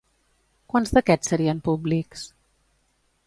Quants 0.73 0.93
d'aquests 0.97 1.29
serien 1.33 1.61
públics? 1.69 2.25